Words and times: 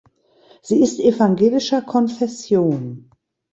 Sie 0.63 0.81
ist 0.81 0.99
evangelischer 0.99 1.83
Konfession. 1.83 3.11